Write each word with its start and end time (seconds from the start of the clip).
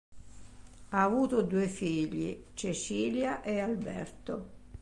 Ha 0.89 1.03
avuto 1.03 1.43
due 1.43 1.67
figli, 1.67 2.45
Cecilia 2.55 3.43
e 3.43 3.59
Alberto. 3.59 4.47